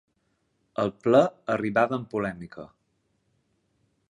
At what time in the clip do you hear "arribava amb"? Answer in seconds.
1.57-2.09